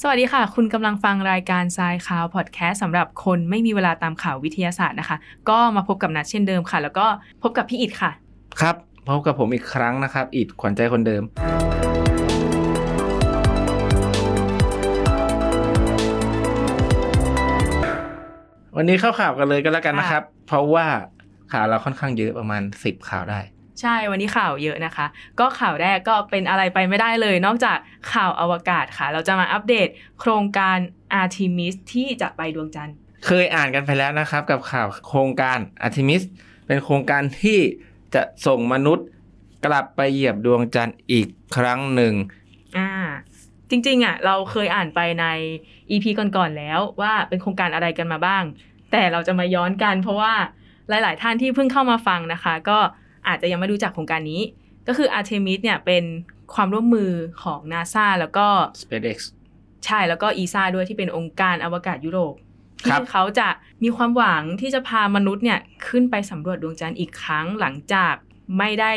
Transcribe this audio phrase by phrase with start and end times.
[0.00, 5.16] สวัสดีค่ะ คุณกำลังฟังรายการทรายข่าวพอดแคสต์สำหรับคนไม่มีเวลาตามข่าววิทยาศาสตร์นะคะ
[5.48, 7.06] ก็มาพบกับนัดเช่นเดิมค่ะ แล้วก็
[7.42, 8.10] พบกับพี่อิดค่ะ
[8.60, 8.76] ครับ
[9.08, 11.22] พบกับผมอีกครั้งนะครับ อิดขวัญใจคนเดิม
[18.76, 20.86] วันนี้เข้าข่าวกันเลยก็แล้วกันนะครับ เพราะว่า
[21.52, 23.40] ข่าวเราค่อนข้างเยอะประมาณสิบข่าวได้
[23.80, 25.06] ใช่วันนี้ข่าวเยอะนะคะ
[25.40, 27.78] ก็ข่าวแรกก็เป็นอะไรไปไม่ได้เลย นอกจาก
[28.12, 29.88] ข่าวอวกาศค่ะ เราจะมาอัปเดต
[30.20, 30.78] โครงการ
[31.20, 36.22] Artemis ที่จะไปดวงจันทร์ เคยอ่านกันไปแล้วนะครับ กับข่าวโครงการอาร์ทิมิส
[36.66, 37.58] เป็นโครงการที่
[38.14, 39.06] จะส่งมนุษย์
[39.66, 42.14] กลับไปเหยียบดวงจันทร์อีกครั้งหนึ่ง
[42.78, 42.90] อ่า
[43.70, 45.26] จริงๆอะเราเคยอ่านไปใน
[45.90, 48.44] EP ก่อนๆแล้วว่าเป็นโครงการอะไรกันมาบ้าง
[48.92, 50.34] แต่เราจะมาย้อนกันเพราะว่า
[50.88, 52.78] หลาย ๆ ท่านที่เพิ่งเข้ามาฟังนะคะ ก็
[53.28, 54.40] อาจจะยังไม่รู้จักโครงการนี้
[54.88, 56.04] ก็คือ Artemis เนี่ยเป็น
[56.54, 57.10] ความร่วมมือ
[57.42, 58.46] ของ NASA แล้วก็
[58.82, 59.18] SpaceX
[59.84, 62.34] ใช่แล้วก็ ESA ด้วยที่เป็นองค์การอวกาศยุโรป
[62.90, 63.48] ครัที่บเขาจะ
[63.82, 68.14] มีความหวังที่จะพามนุษย์เนี่ยขึ้นไปสำรวจดวงจันทร์อีกครั้งหลังจาก
[68.58, 68.92] ไม่ได้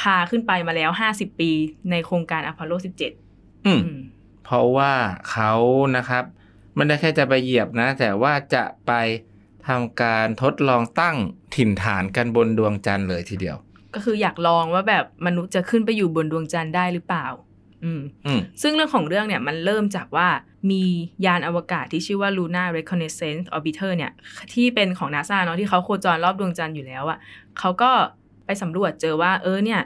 [0.00, 1.50] พาขึ้นไปมาแล้ว 50 ปี
[1.90, 2.72] ในโครงการอพอลโล
[3.18, 4.00] 17 อืมอืม
[4.44, 4.92] เพราะว่า
[5.30, 5.52] เขา
[5.96, 6.24] นะครับ
[6.74, 8.92] ไม่ได้แค่จะไปเหยียบนะ แต่ว่าจะไป
[9.68, 11.16] ทำการทดลองตั้ง
[11.54, 13.56] ถิ่นฐานกันบนดวงจันทร์เลยทีเดียว
[13.98, 17.26] ก็คืออยากลองว่าแบบมนุษย์จะขึ้นไปอยู่บนดวงจันทร์ได้หรือเปล่า
[17.84, 20.28] อืมอืมซึ่งเรื่องของเรื่องเนี่ยมันเริ่มจากว่า
[20.70, 20.82] มี
[21.26, 24.12] ยานอวกาศที่ชื่อว่า Luna Reconnaissance Orbiter เนี่ย
[24.52, 27.18] ที่เป็นของ NASA เนาะที่เขาโคจรรอบดวงจันทร์อยู่แล้วอะ
[27.58, 27.90] เขาก็
[28.46, 29.80] ไปสำรวจเจอว่า เออเนี่ย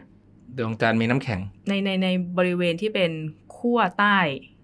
[0.58, 3.10] ดวงจันทร์มีน้ำแข็ง ในในในบริเวณที่เป็น
[3.56, 4.18] ขั้วใต้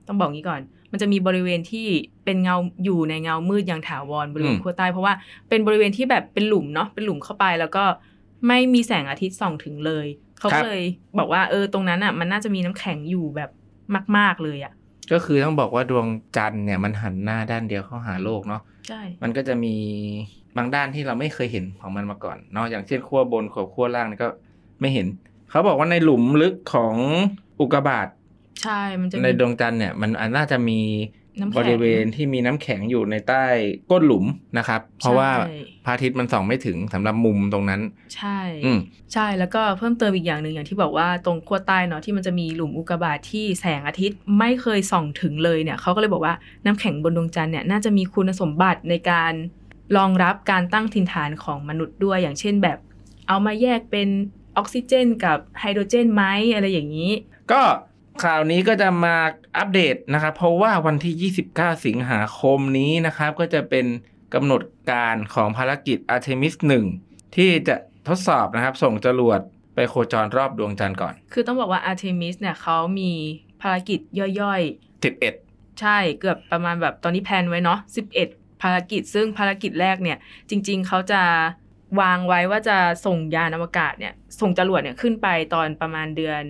[0.06, 0.62] ต้องบอกงี้ก่อน
[0.92, 1.86] มันจะมีบริเวณที่
[2.24, 5.14] เป็นเงาอยู่ในเงามืดอย่างถาวรบริเวณอืมขั้วใต้เพราะว่า
[5.48, 7.84] เป็นบริเวณที่แบบเป็นหลุมเนาะเป็นหลุมเข้าไปแล้วก็
[8.46, 10.06] ไม่มีแสงอาทิตย์ส่องถึงเลย
[10.38, 10.82] เขาก็เลย
[11.18, 13.50] บอกว่าเออตรงนั้นอะ มันน่าจะมีน้ำแข็งอยู่แบบ
[14.16, 14.72] มาก ๆเลยอะ
[15.12, 19.74] ก็คือต้องบอกว่าดวงจันทร์เนี่ยมันหันหน้าด้านเดียวเข้าหาโลกเนาะใช่ มันก็จะมี
[20.56, 24.28] บางด้านที่เราไม่เคยเห็นของมันมาก่อนเนาะอย่างเช่นขั้วบนกับขั้วล่างนี่ก็
[24.80, 25.06] ไม่เห็น
[25.50, 26.94] เขาบอกว่าในหลุมลึกของ
[27.60, 28.08] อุกกาบาต
[28.62, 30.80] ใช่ มันจะมีในดวงจันทร์เนี่ยมันน่าจะมี
[31.27, 31.27] น้ำแข็ง
[31.58, 33.44] บริเวณที่มีน้ำแข็งอยู่ในใต้
[33.90, 34.24] ก้นหลุม
[34.58, 37.80] นะครับ เพราะว่าใช่พระอาทิตย์มันส่องไม่ถึงสำหรับมุมตรงนั้น
[38.16, 38.78] ใช่อืม
[39.12, 46.34] ใช่แล้วก็เพิ่มเติมอีกอย่างหนึ่งอย่างที่บอกว่าตรงขั้วใต้เนาะที่มันจะมีหลุมอุกกาบาตที่แสงอาทิตย์ไม่เคยส่องถึงเลยเนี่ยเขาก็เลยบอกว่า
[46.64, 49.32] น้ำแข็งบนดวงจันทร์เนี่ยน่าจะมีคุณสมบัติในการ
[49.96, 52.78] รองรับการตั้งถิ่นฐานของมนุษย์ด้วยอย่างเช่นแบบ
[53.28, 54.08] เอามาแยกเป็น
[54.56, 57.10] ออกซิเจน กับไฮโดรเจนไหมอะไรอย่างนี้
[57.52, 57.60] ก็
[58.24, 59.16] ข่าวนี้ก็จะมา
[59.58, 63.86] อัปเดตนะครับ เพราะว่าวันที่ 29 สิงหาคมนี้นะครับ ก็จะเป็น
[64.34, 66.54] กำหนดการของภารกิจ Artemis
[66.94, 67.76] 1 ที่จะ
[68.08, 69.40] ทดสอบนะครับ ส่งจรวด
[69.74, 73.12] ไปโคจรรอบดวงจันทร์ก่อน คือต้องบอกว่า Artemis เนี่ยเขามี
[73.62, 74.00] ภารกิจ
[74.40, 77.78] ย่อยๆ 11 ใช่เกือบประมาณแบบตอนนี้แพลนไว้เนาะ
[78.20, 80.18] 11 ภารกิจซึ่งภารกิจแรกเนี่ย
[80.50, 81.22] จริง ๆเขาจะ
[82.00, 82.76] วางไว้ว่าจะ
[83.06, 86.42] ส่งยานอวกาศเนี่ย ส่งจรวดเนี่ยขึ้นไปตอนประมาณเดือน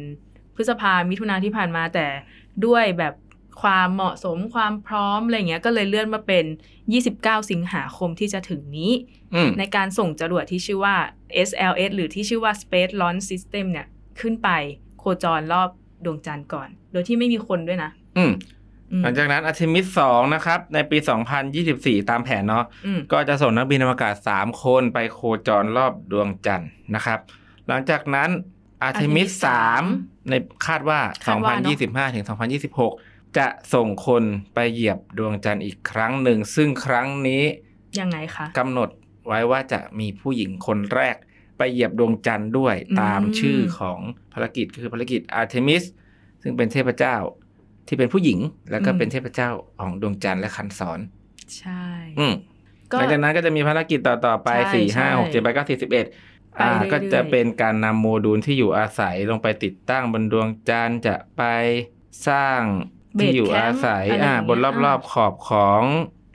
[0.59, 2.07] พฤษภามิถุนาที่ผ่านมาแต่
[2.67, 3.15] ด้วยแบบ
[3.63, 6.45] ความเหมาะสมความพร้อมอะไรเงี้ยก็เลยเลื่อนมาเป็น
[6.93, 8.93] 29 สิงหาคมที่จะถึงนี้
[9.35, 10.97] อืมในการส่งจรวดที่ชื่อว่า
[11.49, 13.87] SLS หรือที่ชื่อว่า Space Launch System เนี่ย
[14.21, 14.49] ขึ้นไป
[14.99, 15.69] โคจรรอบ
[16.05, 18.33] ดวงจันทร์ก่อน โดยที่ไม่มีคนด้วยนะ อืม
[18.93, 20.99] อืมหลังจากนั้น Artemis 2นะครับ ในปี
[21.55, 27.19] 2024 ตามแผนเนาะอืมก็จะส่งนักบินอวกาศ 3 คนไปโคจรรอบดวงจันทร์นะครับ
[27.69, 28.31] หลังจากนั้น
[28.89, 29.31] Artemis
[29.79, 31.01] 3ในคาด ว่าคาดว่า
[31.63, 31.79] เนอะ
[32.11, 32.25] 2025 ถึง
[32.81, 34.23] 2026 จะส่งคน
[34.55, 37.45] ไปเหยียบดวงจันทร์อีกครั้งหนึ่ง ซึ่งครั้งนี้
[38.01, 38.89] ยังไงคะกำหนด
[39.27, 41.17] ไว้ว่าจะมีผู้หญิงคนแรก
[41.59, 44.01] ไปเหยียบดวงจันทร์ด้วยอืมตามชื่อของ
[44.33, 45.85] ภารกิจคือภารกิจ Artemis
[46.43, 47.17] ซึ่งเป็นเทพเจ้า
[47.87, 48.39] ที่เป็นผู้หญิง
[48.71, 49.51] แล้วก็เป็นเทพเจ้า
[49.81, 51.01] ของดวงจันทร์และคันศร
[51.59, 51.85] ใช่
[52.19, 52.35] อืม
[52.91, 56.07] ก็หลังจากนั้นก็จะมีภารกิจต่อ ๆ ไปใช่สี่ห้าใช่หกเจ็ดแปดเก้าสิบสิบเอ็ด
[56.61, 61.43] อ่าไปเรื่อยๆก็จะเป็นการนำโมดูลที่อยู่อาศัยลงไปติดตั้งบนดวงจันทร์จะไป
[62.29, 62.61] สร้าง
[63.21, 65.83] ที่อยู่อาศัยเบสแคมป์อะไรอ่าอย่างเงี้ยบนรอบๆขอบของ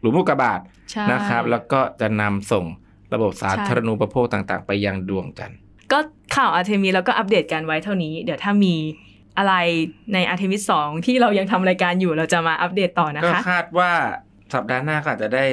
[0.02, 0.60] หลุมอุกกาบาต
[0.92, 2.66] ใช่นะครับ แล้วก็จะนำส่ง
[3.14, 5.58] ระบบสาธารณูปโภคต่างๆ ไปยังดวงจันทร์
[5.92, 6.00] ก็
[6.36, 8.76] ข่าวอาร์เทมิแล้วก็อัปเดตกันไว้เท่านี้ เดี๋ยวถ้ามี
[9.38, 9.54] อะไร
[10.14, 13.92] ในอาร์เทมิสองที่เรายังทำรายการอยู่เราจะมาอัปเดตต่อนะก็คะคาดว่า
[14.54, 15.46] สัปดาห์หน้าก็อาจจะได้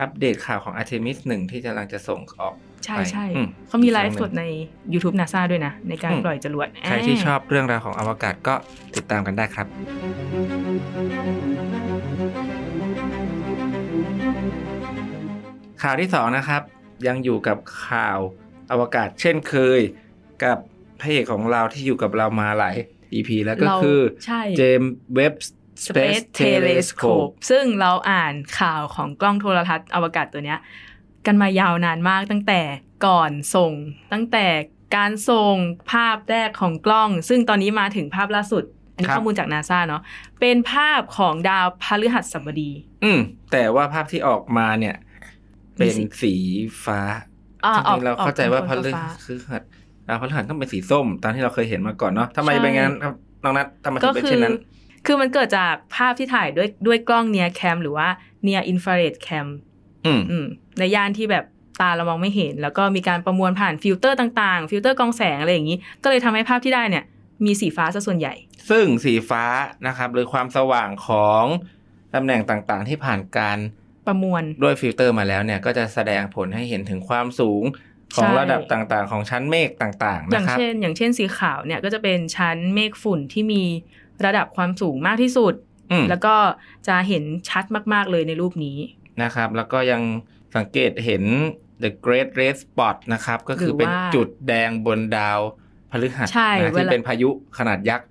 [0.00, 2.54] อัปเดตข่าวของ Artemis หนึ่งที่กำลังจะส่งออก
[2.86, 4.44] ใช่ใช่อืมเขามีไลฟ์สดใน
[4.92, 8.54] YouTube NASA ด้วยนะ ในการอืมปล่อยจรวด ใครที่ชอบเรื่องราวของอวกาศก็
[8.96, 9.66] ติดตามกันได้ครับ
[15.82, 16.62] ข่าวที่สองนะครับ
[17.06, 18.18] ยังอยู่กับข่าว
[18.70, 19.80] อวกาศเช่นเคย
[20.44, 20.58] กับ
[21.00, 22.76] พระเอกของเราที่อยู่กับเรามาหลาย
[23.14, 25.32] EP แล้วก็เราคือใช่เจมส์เว็บ
[25.86, 30.58] Space Telescope ซึ่งเราอ่านข่าวของกล้องโทรทัศน์อวกาศตัวเนี้ย
[31.26, 32.60] กันมายาวนานมากตั้งแต่
[33.06, 33.72] ก่อนส่ง
[34.12, 34.46] ตั้งแต่
[34.96, 35.56] การส่ง
[35.92, 38.64] ภาพแรกของกล้อง ซึ่งตอนนี้มาถึงภาพล่าสุด
[38.94, 40.02] อันนี้ครับข้อมูลจากนาซาเนาะ
[40.40, 42.70] เป็นภาพของดาวพฤหัสบดี
[43.04, 43.18] อืม
[43.52, 44.96] แต่ว่าภาพที่ออกมาเนี่ย
[45.76, 46.34] เป็นสี
[46.84, 47.00] ฟ้า
[47.64, 49.62] อ่าจออริกงๆเราเข้าใจว่าพออกฤเป็นฟ้าคือหัส
[50.08, 53.14] ดาวพฤหัสต้องเป็นสีส้ม ตามที่เราเคยเห็นมาก่อนเนาะทำไมใช่เป็นงั้นครับ
[53.44, 54.56] น้องนัททำไมถึก็งเป็นคืเช่นนั้น
[55.06, 58.08] คือมันเกิดจากภาพที่ถ่ายด้วยด้วยกล้อง NIRCam หรือว่า
[58.42, 59.46] Near Infrared Cam
[60.06, 60.46] อืมอืม
[60.78, 61.44] ในย่านที่แบบ
[61.80, 67.04] ตาเรามองไม่เห็น แล้วก็มีการประมวลผ่านฟิลเตอร์ต่างๆ ฟิลเตอร์กรองแสงอะไรอย่างนี้ ก็เลยทำให้ภาพที่ได้เนี่ย
[67.44, 68.34] มีสีฟ้าซะส่วนใหญ่
[68.70, 69.44] ซึ่งสีฟ้า
[69.86, 71.44] นะครับหรือความสว่างของ
[72.14, 73.58] ตำแหน่งต่างๆ ที่ผ่านการ
[74.06, 77.62] ประมวลด้วยฟิลเตอร์มาแล้วเนี่ย ก็จะแสดงผลให้เห็นถึงความสูง
[78.14, 83.62] ของใช่ระดับต่างๆ ของชั้นเมฆต่างๆนะครับอย่างครับเช่น อย่างเช่นสีขาวเนี่ยก็จะเป็นชั้นเมฆฝุ่นที่มี
[84.24, 85.54] ระดับความสูงมากที่สุด
[85.90, 86.34] อืมแล้วก็
[86.88, 88.78] จะเห็นชัดมากๆเลยในรูปนี้
[89.22, 90.02] นะครับ แล้วก็ยัง
[90.56, 91.24] สังเกตเห็น
[91.82, 95.40] the great red spot นะครับ ก็คือเป็นหรือว่าจุดแดงบนดาว
[95.90, 98.06] พฤหัสใช่นะเวที่ลาเป็นพายุขนาดยักษ์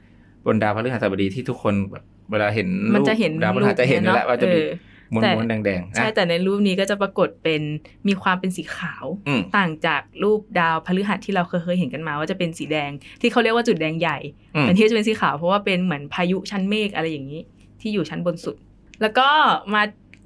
[0.45, 4.69] บนดาวพฤหัสบดีที่ทุกคนแบบเวลาเห็นมันรูปจะเห็นดาวพฤหัสจะเห็นอยู่แล้วว่าจะมีเออ
[5.13, 7.61] ม้แต่วนๆแดงๆนะใช่แต่ในรูปนี้ก็จะปรากฏเป็น
[8.07, 12.91] มีความเป็นสีขาวอืมต่างจากรูปดาวพฤหัสที่เราเคยเคยเห็นกันมา ว่าจะเป็นสีแดง
[13.21, 14.17] ที่เขาเรียกว่าจุดแดงใหญ่
[14.55, 17.41] อืมแต่ที่จะเป็นสีขาวเพราะว่าเป็นเหมือนพายุชั้นเมฆอะไรอย่างนี้
[17.81, 18.55] ที่อยู่ชั้นบนสุด
[19.01, 19.27] แล้วก็
[19.73, 19.81] มา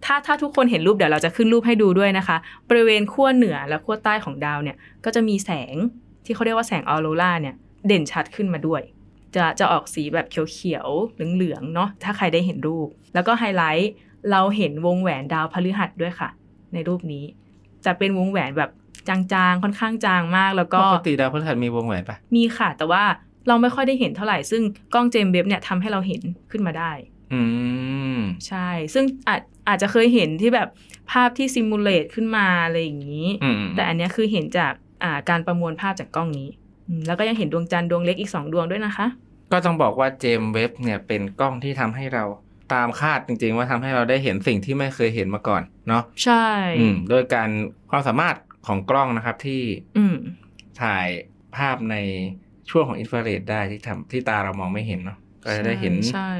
[0.06, 2.38] ถ้าถ้าทุกคนเห็นรูปเดี๋ยวเราจะขึ้นรูปให้ดูด้วยนะคะ
[2.70, 5.76] บริเวณขั้วเหนือและขั้วใต้ของดาวเนี่ย ก็จะมีแสง
[6.26, 7.56] ที่เขาเรียกว่าแสงออโรราเนี่ย
[7.88, 8.82] เด่นชัดขึ้นมาด้วย
[9.36, 13.92] จะจะออกสีแบบเขียวๆเหลืองๆเนาะถ้าใครได้เห็นรูป แล้วก็ไฮไลท์
[14.32, 16.30] เราเห็นวงแหวนดาวพฤหัสด้วยค่ะ
[16.74, 17.24] ในรูปนี้
[17.86, 18.72] จะเป็นวงแหวนแบบ
[19.10, 23.04] จางๆ ค่อนข้างจางมาก แล้วก็ปกติดาวพฤหัสมีวงแหวนปะมีค่ะ แต่ว่า
[23.48, 24.62] เราไม่ค่อยได้เห็นเท่าไหร่ซึ่ง
[24.94, 26.92] กล้องเจมส์เว็บเนี่ยทำให้เราเห็นขึ้นมาได้
[27.34, 27.42] อื
[28.18, 30.70] มใช่ ซึ่งอาจอาจจะเคยเห็นที่แบบ
[31.12, 34.74] ภาพที่ซิมูเลตขึ้นมาอะไรอย่างนี้อืมแต่อันเนี้ยคือเห็นจาก
[35.04, 36.50] อ่าการประมวลภาพจากกล้องนี้
[36.88, 39.08] อืมแล้วก็ยังเห็นดวงจันทร์ดวงเล็กอีกสองดวงด้วยนะคะ
[39.52, 42.24] ก็ต้องบอกว่าเจมส์เว็บเนี่ยเป็นกล้องที่ทำให้เรา
[42.74, 46.48] ตามคาดจริง ๆ ว่าทำให้เราได้เห็นสิ่งที่ไม่เคยเห็นมาก่อนเนาะใช่
[46.80, 47.50] อืมโดยการ
[47.92, 48.36] ความสามารถ
[48.68, 49.62] ของกล้องนะครับที่
[49.98, 50.16] อืม
[50.82, 51.08] ถ่าย
[51.56, 51.96] ภาพใน
[52.70, 56.32] ช่วงของอินฟราเรดได้ที่ทำที่ตาเรามองไม่เห็นเนาะก็จะได้เห็นใช่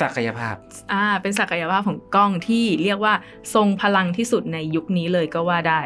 [0.00, 0.54] ศักยภาพ
[0.92, 3.14] อ่า เป็นศักยภาพของกล้องที่เรียกว่า
[3.54, 5.82] ทรงพลังที่สุดในยุคนี้เลยก็ว่าได้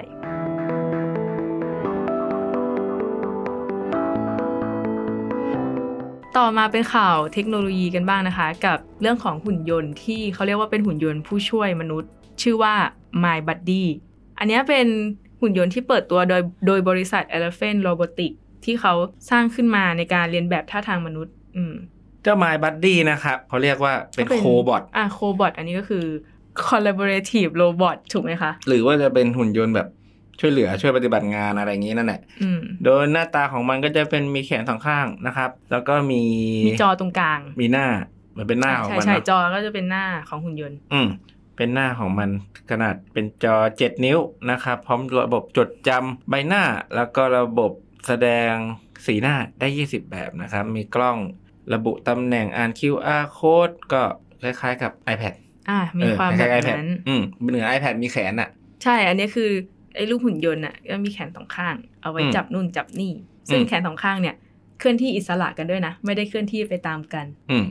[6.36, 12.10] ต่อมาเป็นข่าวเทคโนโลยีกันบ้างนะคะ กับเรื่องของหุ่นยนต์ที่เขาเรียกว่าเป็นหุ่นยนต์ผู้ช่วยมนุษย์
[12.42, 12.74] ชื่อว่า
[13.22, 13.84] My Buddy
[14.38, 14.86] อันนี้เป็น
[15.40, 18.94] หุ่นยนต์ที่เปิดตัวโดยโดยบริษัท Elephant Robotics ที่เขา
[19.30, 21.74] สร้างขึ้นมาในการเรียนแบบท่าทางมนุษย์ อืม
[22.26, 26.04] เจ้า My Buddy นะครับเขาเรียกว่าเป็นโคบอทอ่าโคบอทอันนี้ก็คือ
[26.66, 29.88] collaborative robot ถูกไหมคะ หรือว่าจะเป็นหุ่นยนต์แบบ
[30.40, 36.22] ช่วยเหลือช่วยปฏิบัติงานอะไรอย่างนี้นั่นแหละอืมโดยหน้าตาของมันก็จะเป็นมีแขนสองข้างนะครับ แล้วก็มี
[36.68, 37.86] มีจอตรงกลาง มีหน้า
[38.32, 41.08] เหมือนเป็นหน้าของใช่มันใช่เนาะจอก็จะเป็นหน้าของหุ่นยนต์ อืม
[41.56, 42.30] เป็นหน้าของมัน
[42.70, 44.18] ขนาดเป็นจอ 7 นิ้ว
[44.50, 46.62] นะครับ พร้อมระบบจดจำใบหน้า
[46.94, 47.72] แล้วก็ระบบ
[48.06, 48.52] แสดง
[49.06, 51.18] สีหน้าได้ 20 แบบนะครับ มีกล้อง
[51.74, 54.02] ระบุตำแหน่งอ่าน QR code ก็
[54.42, 55.34] คล้ายๆกับ iPad
[55.70, 58.48] อ่ามีเออความคแบล้ายบๆ iPad นั้นอืมเหนือ iPad มีแขนอะ
[58.82, 59.50] ใช่ อันนี้คือ
[59.94, 63.12] ไอ้รูปหุ่นยนต์อะก็มีแขนสองข้าง เอาไว้อืมจับนู่นจับนี่
[63.50, 64.36] ซึ่งอืมแขนสองข้างเนี่ย
[64.78, 67.64] เคลื่อนที่อิสระกันด้วยนะ ไม่ได้เคลื่อนที่ไปตามกัน อืม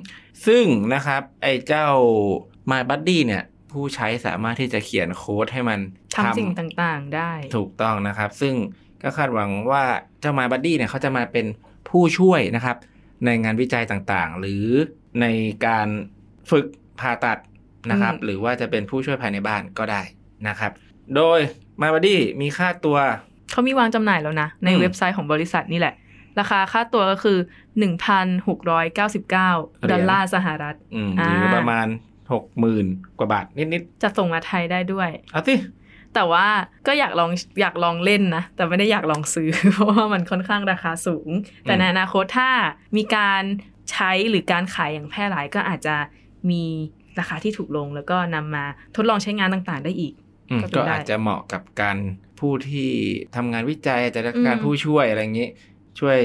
[0.46, 1.88] ซึ่งนะครับ ไอ้เจ้า
[2.72, 5.80] My Buddy เนี่ย ผู้ใช้สามารถที่จะเขียนโค้ดให้มัน
[6.16, 8.54] ทำสิ่งต่างๆได้ ถูกต้องนะครับ ซึ่ง
[9.04, 9.84] ก็คาดหวังว่า
[10.22, 11.46] เจ้า My Buddy เนี่ยเขาจะมาเป็น
[11.90, 12.78] ผู้ช่วยนะครับ
[13.25, 14.65] ในงานวิจัยต่างๆ หรือ
[15.22, 15.25] ใน
[15.65, 15.88] การ
[16.51, 16.65] ฝึก
[17.00, 17.38] ผ่าตัด
[17.91, 20.01] นะครับอืมหรือว่าจะเป็นผู้ช่วยภายในบ้านก็ได้
[20.48, 20.72] นะครับ
[21.15, 21.39] โดย
[21.81, 22.98] My Buddy มีค่าตัว
[23.51, 25.93] เขามีวางจำหน่ายแล้วนะ ในอืมเว็บไซต์ของบริษัทนี่แหละ
[26.39, 27.38] ราคาค่าตัวก็คือ
[28.43, 31.88] 1,699 ดอลลาร์สหรัฐอืมอ่าหรือประมาณ
[32.34, 32.86] หกหมื่น
[33.19, 35.53] กว่าบาทนิดจะส่งมาไทยได้ด้วยๆเอาสิ
[36.15, 36.48] แต่ว่า
[36.88, 37.31] ก็อยากลอง
[37.62, 41.29] อยากลองเล่นนะ แต่ไม่ได้อยากลองซื้อ เพราะว่ามันค่อนข้างราคาสูง
[41.63, 42.50] แต่ในอนาคตถ้า
[42.98, 43.43] มีการ
[43.91, 45.95] ใช้หรือการขายอย่างแพร่หลายก็อาจจะ
[46.50, 46.63] มี
[47.19, 50.13] ราคาที่ถูกลง แล้วก็นำมาทดลองใช้งานต่างๆ ได้อีก
[50.51, 51.98] อืมก็เป็นก็ได้อาจจะเหมาะกับการ
[52.39, 52.89] ผู้ที่
[53.36, 55.50] ทำงานวิจัยอาจจะได้การอืมผู้ช่วยอะไรอย่างนี้
[56.00, 56.17] ช่วย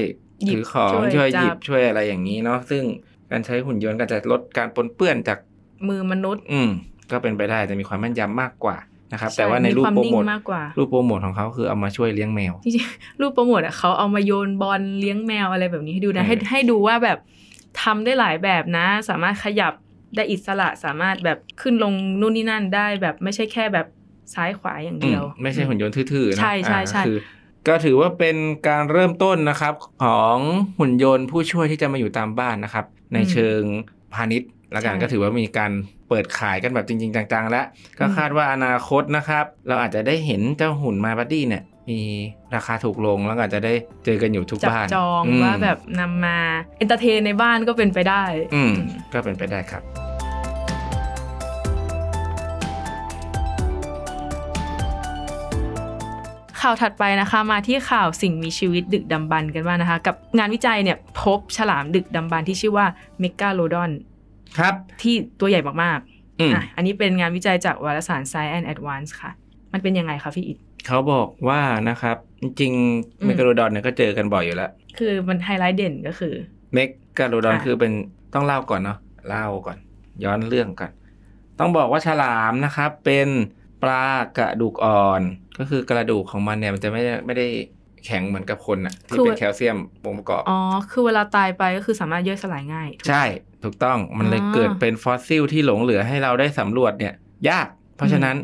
[0.45, 2.83] หยิบถือของช่วยช่วยหยิบจับช่วยอะไรอย่างนี้เนาะซึ่ง
[3.31, 5.39] การใช้หุ่นยนต์ก็จะลดการปนเปื้อนจาก
[5.87, 6.69] มือมนุษย์ อืม
[7.11, 8.77] ก็เป็นไปได้จะมีความแม่นยำมากกว่า
[9.11, 17.17] นะครับช่แต่ว่าในรูปควมโปรนิ่งโมทมากกว่ารูปโปรโมทของเขาคือเอามาช่วยเลี้ยงแมวจริงๆรูปโปรโมทอะเขาเอามาโยนบอลเลี้ยงแมวอะไรแบบนี้ให้ดูนะเออให้ให้ดูว่าแบบ
[17.81, 19.73] ทำได้หลายแบบนะ สามารถขยับ
[20.15, 23.87] ได้อิสระสามารถแบบขึ้นลงนู่นนี่นั่นได้แบบไม่ใช่แค่แบบ
[24.33, 27.17] ซ้ายขวาอย่างเดียวอืมไม่ใช่หุ่นยนต์ทื่อๆนะใช่ใช่ใช่อ่าคือ
[27.67, 28.37] ก็ถือว่าเป็น
[28.67, 30.37] การเริ่มต้นนะครับของ
[30.79, 33.61] หุ่นยนต์ผู้ช่วยที่จะมาอยู่ตามบ้านนะครับ ในเชิง
[34.13, 35.71] พาณิชย์ ละกันก็ถือว่ามีการ
[36.09, 37.65] เปิดขายกันแบบจริง ๆ จังๆ แล้ว
[37.99, 41.99] ก็คาดว่าอนาคตนะครับ เราอาจจะได้เห็นเจ้าหุ่นมาบัดดี้เนี่ยมี
[42.55, 43.73] ราคาถูกลงแล้วก็อาจจะได้
[44.05, 46.37] เจอกันอยู่ทุกจับบ้านจองมว่าแบบนำมา
[46.77, 48.23] entertain ในบ้านก็เป็นไปได้
[48.55, 48.73] อืม
[49.13, 49.83] ก็เป็นไปได้ครับ
[56.61, 62.85] ข่าวถัดไปนะคะมาที่ข่าวสิ่งมีชีวิตดึกดำบรรพ์กันบ้างนะคะ กับงานวิจัยเนี่ยพบฉลามดึกดำบรรพ์ที่ชื่อว่า
[63.19, 63.91] เมกาโลดอน
[64.57, 65.99] ครับที่ตัวใหญ่มาก
[66.39, 69.31] อืมๆอะอันนี้เป็นงานวิจัยจากวารสาร Science and Advance ค่ะ
[69.73, 72.73] มันเป็นยังไงคะพี่อิดเขาบอกว่านะครับ จริง
[73.21, 76.33] อืๆมเมกาโลดอนเนี่ยก็เจอกันบ่อยอยู่แล้ว คือมันไฮไลท์เด่นก็คือ
[76.73, 76.79] เม
[77.17, 77.91] กาโลดอนอะคือเป็น
[78.33, 79.77] ต้องเล่าก่อนเนาะเล่าก่อน
[80.23, 80.91] ย้อนเรื่องก่อน
[81.59, 83.27] ต้องบอกว่าฉลามนะครับ เป็น
[83.83, 84.05] ปลา
[84.37, 85.21] กระดูกอ่อน
[85.59, 87.47] ก็คือกระดูกของมันเนี่ยมันจะไม่ได้ไม่ได้
[88.05, 90.59] แข็งเหมือนกับคนอะที่เป็นแคลเซียมองค์ประกอบ อ๋อ
[90.91, 93.23] คือเวลาตายไปก็คือสามารถย่อยสลายง่ายถูกไหมใช่
[93.63, 97.13] ถูกต้องมันเลยอ่าเกิดเป็นฟอสซิลที่หลงเหลือให้เราได้สำรวจเนี่ย
[97.49, 98.35] ยาก เพราะฉะนั้น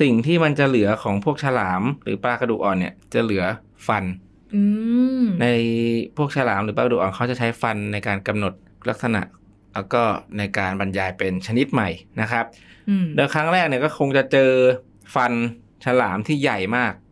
[0.00, 3.44] สิ่งที่มันจะเหลือของพวกฉลาม หรือปลากระดูกอ่อนเนี่ย จะเหลือ
[3.86, 4.04] ฟัน
[4.54, 4.62] อื
[5.22, 5.46] มใน
[6.16, 8.52] พวกฉลามหรือปลากระดูกอ่อนเขาจะใช้ฟันในการกำหนด
[8.88, 9.22] ลักษณะ
[9.74, 10.02] แล้วก็
[10.38, 11.88] ในการบรรยายเป็นชนิดใหม่
[12.20, 12.44] นะครับ
[12.88, 14.50] อืมโดยครั้งแรกเนี่ยก็คงจะเจอ
[15.14, 15.32] ฟัน
[15.84, 17.04] ฉลามที่ใหญ่มากอ่า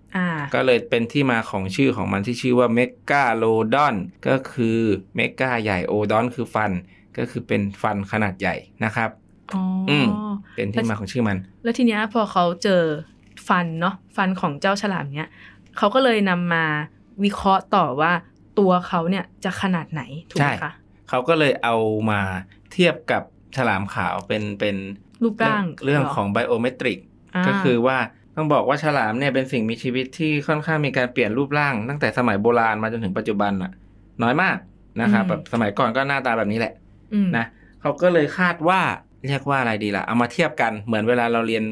[0.55, 2.81] ก็เลยเป็นที่มาของชื่อของมันที่ชื่อว่าเม
[3.11, 3.45] กาโล
[3.75, 3.97] ดอน
[4.29, 4.79] ก็คือ
[5.17, 6.73] เมกาใหญ่โอดอนคือฟัน
[7.19, 9.11] ก็คือเป็นฟันขนาดใหญ่นะครับ
[9.55, 10.09] อ๋ออม
[10.57, 12.83] เป็นที่มาของชื่อมัน แล้วทีเนี้ยพอเขาเจอ
[13.49, 15.31] ฟันเนาะฟันของเจ้าฉลามเนี้ย
[15.79, 16.65] เขาก็เลยนำมา
[17.25, 18.13] วิเคราะห์ต่อว่า
[18.59, 20.73] ตัวเขาเนี่ยจะขนาดไหนถูกไหมใช่คะ
[21.09, 21.77] เขาก็เลยเอา
[22.11, 22.21] มา
[22.73, 23.23] เทียบกับ
[23.57, 24.77] ฉลามขาวเป็นเป็น
[25.23, 27.99] รูปร่างเรื่องหของไบโอเมตริกาก็คือว่า
[28.37, 33.73] ต้องบอกว่าฉลามเนี่ยเป็นสิ่งมีชีวิตที่ค่อนข้างมีการเปลี่ยนรูปร่าง ตั้งแต่สมัยโบราณมาจนถึงปัจจุบันน่ะ
[34.23, 34.57] น้อยมาก
[35.01, 36.73] นะครับแบบสมัยก่อนก็หน้าตาแบบนี้แหละ
[37.15, 37.45] อืมนะ
[37.81, 38.81] เขาก็เลยคาดว่า
[39.27, 41.63] เรียกว่าอะไรดีล่ะ เอามาเทียบกันเหมือนเวลาเราเรียน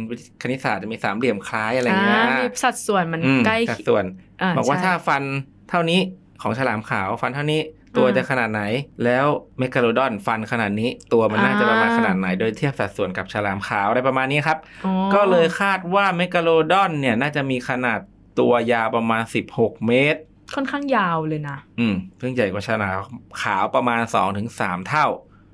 [0.42, 5.22] คณิตศาสตร์จะมีสามเหลี่ยมคล้ายอะไรอย่างเงี้ยมีสัดส่วนมันอืมใกล้สัดส่วนาบอกว่าใช่ถ้าฟัน
[5.70, 6.00] เท่านี้
[6.42, 7.60] ของฉลามขาวฟันเท่านี้
[7.96, 8.62] ตัวอ่าจะขนาดไหน
[9.04, 9.26] แล้ว
[9.58, 18.00] เมกาโลดอนฟันขนาดนี้ ตัวมันน่าจะประมาณอ่าขนาดไหน โดยเทียบสัดส่วนกับฉลามขาวอะไรประมาณนี้ครับอ๋อก็เลยคาดว่าเมกาโลดอนเนี่ยน่าจะมีขนาด
[18.40, 19.22] ตัวยาวประมาณ
[19.54, 20.20] 16 เมตร
[20.54, 22.98] ค่อนข้างยาวเลยนะ อืมซึ่งใหญ่กว่าฉลาม
[23.42, 24.00] ขาวประมาณ
[24.44, 25.06] 2-3 เท่า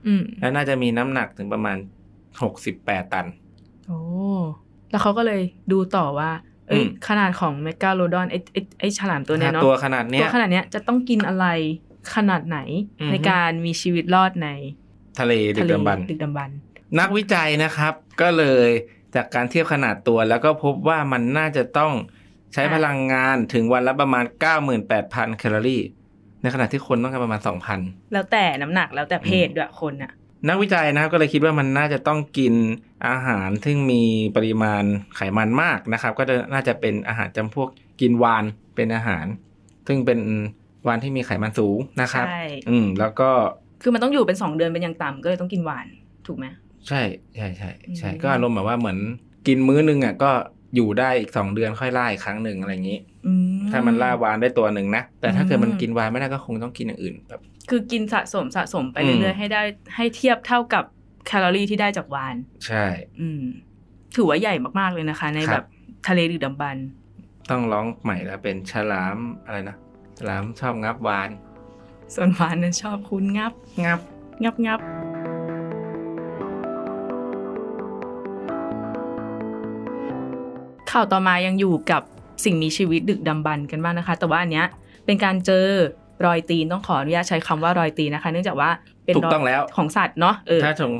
[0.07, 1.77] อืมและน่าจะมีน้ำหนักถึงประมาณ
[2.45, 3.27] 68 ตัน
[3.87, 4.01] โอ้
[4.91, 5.43] แล้วเขาก็เลย
[5.73, 6.31] ดูต่อว่า
[6.69, 11.47] เอ้ยอืมขนาดของเมกาโลดอนไอ้ไอ้ไอ้ฉลามตัวเนี้ยเนาะตัวขนาดเนี้ตัยวขนาดเนี้ยจะต้องกินอะไร
[12.17, 12.59] ขนาดไหน
[13.01, 14.49] อือฮึในการมีชีวิตรอดใน
[15.21, 16.57] ทะเลดึทะกเลดำบรรพ์ดึกดำบรรพ์
[16.99, 18.69] นักวิจัยนะครับ ก็เลย
[19.15, 21.93] จากการเทียบขนาดตัว แล้วก็พบว่ามันน่าจะต้อง
[22.55, 24.25] ใช้อะพลังงานถึงวันละประมาณ
[24.81, 25.83] 98,000 แคลอรี่
[26.43, 27.41] ในขณะที่คนต้องการประมาณ
[27.77, 30.13] 2,000 แล้วแต่น้ำหนักแล้วแต่เพศด้วยคนอะ
[30.49, 32.55] นักวิจัยนะครับก็เลยคิดว่ามันน่าจะต้องกิน
[33.09, 34.03] อาหารซึ่งมี
[34.37, 34.85] ปริมาณ
[35.17, 37.69] ไขมันมากนะครับ ก็จะน่าจะเป็นอาหารจำพวก
[38.01, 39.27] กินวานเป็นอาหาร
[39.87, 40.21] ซึ่งเป็น
[40.87, 43.31] วานที่มีไขมันสูงนะครับใช่อืมแล้วก็
[43.83, 45.87] คือมันต้องอยู่เป็นสองเดือนเป็นอย่างต่ำก็เลยต้องกินหวาน
[46.27, 46.47] ถูกไหม
[46.89, 47.01] ใช่
[47.37, 48.99] ใช่ใช่ใช่อืมก็อารมณ์แบบว่าเหมือน
[49.47, 50.31] กินมื้อนึงอะก็
[50.77, 53.33] อยู่ได้อีกสองเดือนค่อยล่าอีกครั้งหนึ่งอะไรอย่างนี้อื
[53.71, 59.63] ถ้ามันล่าวานได้ตัวหนึ่งนะ แต่ถ้าเกิดมันอืมกินวานไม่ได้ก็คงต้องกินอย่างอื่นแบบคือกินสะสมสะสมไปอืมเรื่อยๆให้ได้
[59.97, 60.85] ให้เทียบเท่ากับ
[61.27, 62.35] แคลอรี่ที่ได้จากวาน
[62.67, 62.85] ใช่
[63.21, 63.43] อืม
[64.17, 65.67] ถือว่าใหญ่มากๆเลยนะคะ ในครับแบบ
[66.09, 66.85] ทะเลดึกดำบรรพ์
[67.51, 69.17] ต้องร้องใหม่แล้วเป็นฉลาม
[69.47, 69.77] อะไรนะ
[70.19, 71.31] ฉลามชอบงับวาน
[72.15, 73.53] ส่วนวานนั้นชอบคุณงับ
[73.85, 74.01] งับ
[74.43, 74.81] งับงับ
[80.91, 82.03] ข่าวต่อมายังอยู่กับ
[82.45, 84.67] สิ่งมีชีวิตดึกดำบรรพ์กันบ้างนะคะ แต่ว่าอันเนี้ย
[85.07, 85.67] เป็นการเจอ
[86.27, 88.71] รอยตีนต้องขออนุญาตใช้คำว่ารอยตีนนะคะ เนื่องจากว่า
[89.05, 90.93] เป็นถูกรยต้องแล้วของสัตว์เนาะเออถ้าถง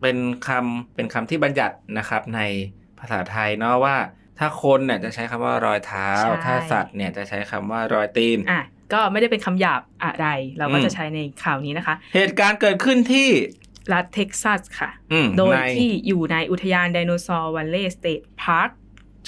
[0.00, 0.16] เป็น
[0.48, 2.40] คำเป็นคำที่บัญญัตินะครับใน
[2.98, 3.96] ภาษาไทยเนาะว่า
[4.38, 6.08] ถ้าคนเนี่ยจะใช้คำว่ารอยเท้า
[6.44, 10.26] ถ้าสัตว์เนี่ยจะใช้คำว่ารอยตีนอะก็ไม่ได้เป็นคำหยาบอะไร
[10.58, 13.28] เราก็อืมจะใช้ในข่าวนี้นะคะ เหตุการณ์เกิดขึ้นที่
[13.92, 18.70] รัฐเท็กซัสค่ะอืมโดยในที่อยู่ในอุทยานไดโนเสาร์ Valley State Park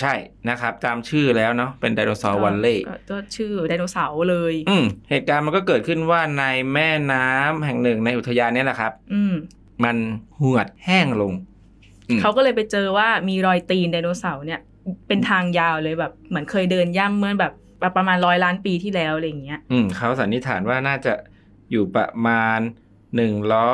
[0.01, 0.15] ใช่
[0.49, 2.77] นะครับ ตามชื่อแล้วเนาะเป็นไดโนเสาร์วันเล่
[3.11, 9.35] ก็ชื่อไดโนเสาร์เลย อืมเหตุการณ์มันก็เกิดขึ้นว่าในแม่น้ำแห่งหนึ่งในอุทยานเนี้แหละครับ อืม
[9.85, 9.97] มัน
[10.37, 11.33] เหือดแห้งลง
[12.09, 14.61] อืมเขาก็เลยไปเจอว่ามีรอยตีนไดโนเสาร์เนี่ย
[15.09, 17.53] เป็นทางยาวเลยแบบเหมือนเคยเดินย่ำเมื่อแบบ
[17.97, 21.13] ประมาณร้อยล้านปีที่แล้วอะไรอย่างเงี้ย อืมเขาสันนิษฐานว่าน่าจะ
[21.71, 22.61] อยู่ประมาณ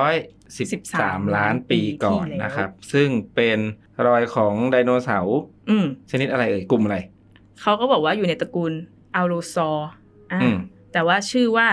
[0.06, 3.58] 113ล้านปีก่อนนะครับ ซึ่งเป็น
[4.06, 5.38] รอยของไดโนเสาร์
[5.70, 6.96] อืมชนิดอะไรเอ่ยกลุ่มอะไร
[7.60, 8.72] เขาก็บอกว่าอยู่ในตระกูล
[9.16, 9.90] อัลโลซอร์
[10.32, 10.56] อ่าอืม
[10.92, 11.68] แต่ว่าชื่อว่า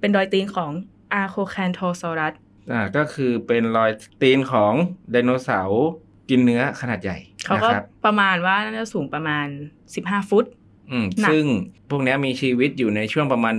[0.00, 0.72] เป็นรอยตีนของ
[1.14, 2.34] อาโคแคนโทซอรัส
[2.72, 3.90] อ่าก็คือเป็นรอย
[4.22, 4.72] ตีนของ
[5.10, 5.84] ไดโนเสาร์
[6.30, 9.46] กินเนื้อขนาดใหญ่ เขานะก็ครับประมาณว่าน่าจะสูงประมาณ
[9.88, 10.44] 15ฟุต
[10.90, 11.46] อืมหนักซึ่ง
[11.90, 13.54] พวกเนี้ยมีชีวิตอยู่ในช่วงประมาณ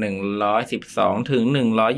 [0.63, 1.43] 112 ถึง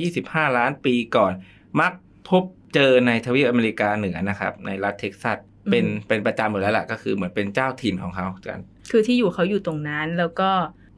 [0.02, 1.34] 125 ล้านปีก่อน
[1.80, 1.92] มัก
[2.30, 5.38] พบเจอในทวีปอเมริกาเหนือนะครับ ในรัฐเท็กซัส
[5.70, 8.60] เป็นเป็นประจำหมดแล้วล่ะ ก็คือเหมือนเป็นเจ้าถิ่นของเขากัน
[8.92, 10.50] คือที่อยู่เขาอยู่ตรงนั้นแล้วก็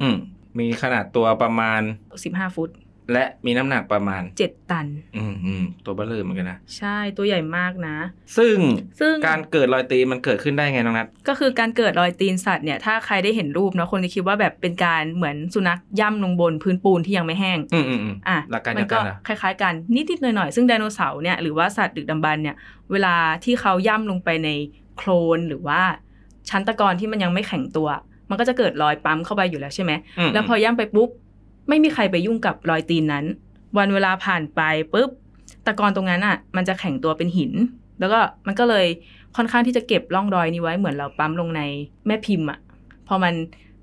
[0.02, 0.18] อืม
[0.60, 1.82] มีขนาดตัวประมาณ
[2.18, 2.70] 15 ฟุต
[3.12, 4.88] และมีน้ำหนักประมาณ 7 ตัน
[5.18, 7.98] อืมอืมตัวเบ้อเริ่มเหมือนกันนะ ใช่ตัวใหญ่มากนะ
[8.38, 8.56] ซึ่ง
[9.00, 22.56] ซึ่งการเกิดรอยตีนมันเกิดขึ้นได้ไงน้องนัทก็คือการเกิดรอยตีนสัตว์เนี่ยถ้าใครได้เห็นรูปเนาะคนจะคิดว่าแบบเป็นการเหมือนสุนัขย่ำลงบนพื้นปูนที่ยังไม่แห้ง อืมอืมอืมอะหลักการมัเดียวกัก็นเหรอคล้ายๆกันนิดๆหน่อยๆซึ่งไดโนเสาร์เนี่ยหรือว่าสัตว์ดึกดำบรรพ์เนี่ย
[22.92, 24.50] เวลาที่เขาย่ำลงไปใน
[24.98, 25.82] โคลนหรือว่า
[26.50, 27.90] ชั้นตะกอนที่มันยังไม่แข็งตัว
[28.30, 29.92] มันก็จะเกิดรอยปั๊มเข้าไปอยู่แล้วใช่ไหม
[30.28, 31.10] มแล้วพอย่ำไปปุ๊บ
[31.70, 33.26] ไม่มีใครไปยุ่งกับรอยตีนนั้น
[33.78, 34.62] วันเวลาผ่านไป
[34.94, 35.10] ปุ๊บ
[35.66, 37.52] ตะกอนตรงนั้นอะ มันจะแข็งตัวเป็นหิน
[38.00, 38.86] แล้วก็มันก็เลย
[39.38, 41.62] ค่อนข้างที่จะเก็บร่องรอยนี้ไว้เหมือนเราปั๊มลงใน
[42.08, 42.60] แม่พิมพ์อะ
[43.08, 43.34] พอมัน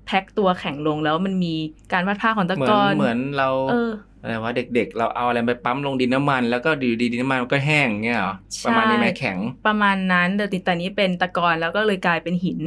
[0.05, 1.53] แพ็คตัวแข็งลงแล้วมันมี
[1.93, 3.91] การวาดภาพของตะเหมืกอนอนเหมือนเราเออ
[4.21, 12.59] อะไรว่าเด็กๆ เราเอาอะไรไปปั๊มลงดินน้ำมัน แล้วก็ดีดีดินน้ำมันมันก็แห้งเงี้ยเหรอใช่ประมาณนี้ไหมแข็ง ประมาณนั้นแต่ติดแต่นี้เป็นตะกอนแล้วก็เลยกลายเป็นหิน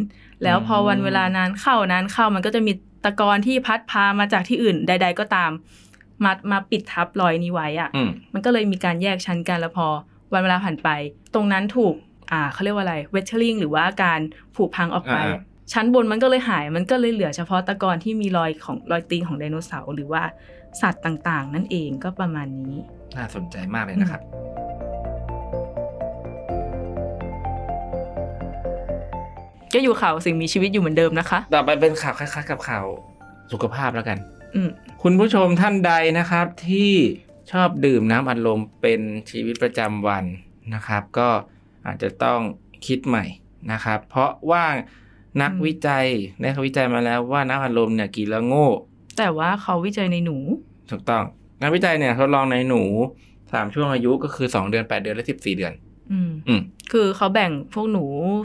[0.43, 2.73] แล้วพอวันเวลานานเข้านานเข้ามันก็จะมี
[3.05, 5.51] ตะกอนที่พัดพามาจากที่อื่นใด ๆ ก็ตาม
[6.25, 9.87] มามาปิดทับรอยนี้ไว้อะอืมมันก็เลยมีการแยกชั้นกันแล้วพอ
[10.33, 10.89] วันเวลาผ่านไป
[11.35, 11.95] ตรงนั้นถูก
[12.33, 14.21] อ่าเขาเรียกว่าอะไรเวทเทอริงหรือว่าการ
[14.55, 15.39] ผุพังออกไปอ่า
[15.73, 20.23] ชั้นบนมันก็เลยหาย มันก็เลยเหลือเฉพาะตะกอนที่มีรอยของรอยตีนของไดโนเสาร์หรือว่า
[20.81, 22.75] สัตว์ต่างๆ นั่นเองก็ประมาณนี้
[23.17, 24.21] น่าสนใจมากเลยนะครับ
[29.75, 32.85] ก็อยู่ข่าวสิ่งมีชีวิตอยู่เหมือนเดิมนะคะ ต่อไปเป็นข่าวคล้ายๆกับข่าว
[33.53, 34.19] สุขภาพแล้วกัน
[34.55, 34.69] อืม
[35.03, 36.93] คุณผู้ชมท่านใดนะครับที่
[37.53, 40.25] ชอบดื่มน้ำอัดลมเป็นชีวิตประจำวัน
[40.75, 41.29] นะครับ ก็
[41.87, 42.41] อาจจะต้อง
[42.87, 43.25] คิดใหม่
[43.73, 44.65] นะครับ เพราะว่า
[45.43, 46.07] นักอืมวิจัย
[46.41, 48.69] ได้เขาวิจัยมาแล้วว่าน้ำอัดลมเนี่ยกินแล้วโง่
[49.19, 50.37] แต่ว่าเขาวิจัยในหนู
[50.91, 51.25] ถูกต้อง
[51.61, 52.83] งานวิจัยเนี่ยทดลองในหนู
[53.53, 55.73] สามช่วงอายุก็คือ2เดือน8เดือนและ14เดือน
[56.13, 56.61] อืมอืม
[56.93, 58.05] คือเขาแบ่งพวกหนู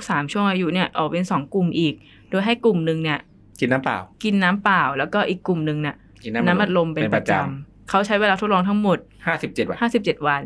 [0.10, 1.94] สามช่วงอายุเนี่ยออกเป็นสองกลุ่มอีก
[2.30, 3.20] โดยให้กลุ่มหนึ่งเนี่ย
[3.60, 10.44] กินน้ำเปล่า กินน้ำเปล่า แล้วก็อีกกลุ่มหนึ่งเนี่ยกินน้ำอัดลมเป็นประจำเขาใช้เวลาทดลองทั้งหมดห้าสิบเจ็ดวัน57วัน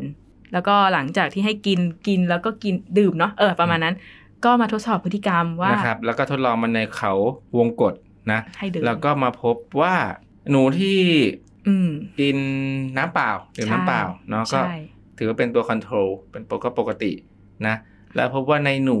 [0.52, 3.94] แล้วก็หลังจากที่ให้กินกินแล้วก็กินดื่มเนาะเออประมาณนั้น
[4.44, 7.12] ก็มาทดสอบพฤติกรรมว่านะครับแล้วก็ทดลองมันในเขา
[7.58, 7.94] วงกฏ
[8.32, 9.94] นะให้ดื่มแล้วก็มาพบว่า
[10.50, 10.98] หนูที่
[11.68, 12.36] อืมกิน
[12.96, 14.76] น้ำเปล่าดื่มน้ำเปล่าเนาะก็ใช่
[15.18, 17.12] ถือว่าเป็นตัวคอนโทรลเป็นปกปกติ
[17.66, 17.76] นะ
[18.16, 19.00] แล้วพบว่าในหนู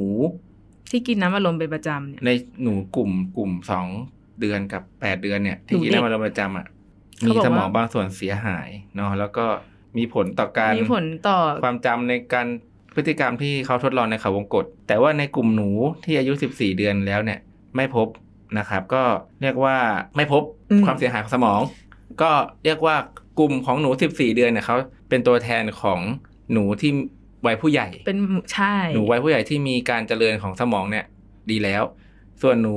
[0.90, 2.30] ที่กินน้ำอัดลมเป็นประจำเนี่ยใน
[2.62, 3.86] หนูกลุ่มกลุ่มสอง
[4.40, 6.66] เดือนกับแปดเดือนเนี่ย ที่หนูกินเด็กน้ำมันประจำอะ
[7.18, 9.46] เขามีบอกสมองว่าบางส่วนเสียหายเนาะแล้วก็
[9.98, 12.46] มีผลต่อการมีผลต่อความจำในการ
[12.94, 15.70] พฤติกรรมที่เขาทดลองในเขาวงกฏแต่ว่าในกลุ่มหนู
[16.04, 17.38] ที่อายุ 14 เดือนแล้วเนี่ย
[17.76, 18.06] ไม่พบ
[18.58, 19.02] นะครับ ก็
[19.42, 19.76] เรียกว่า
[20.16, 21.60] ไม่พบอืมความเสียหายของสมอง
[22.22, 22.30] ก็
[22.64, 22.96] เรียกว่า
[23.38, 24.76] กลุ่มของหนู 14 เดือนเนี่ยเขา
[25.08, 26.00] เป็นตัวแทนของ
[26.52, 26.92] หนูที่
[27.46, 28.18] วัยผู้ใหญ่ เป็น
[28.54, 31.04] ใช่ หนูวัยผู้ใหญ่ที่มีการเจริญของสมองเนี่ย
[31.50, 31.82] ดีแล้ว
[32.42, 32.76] ส่วนหนู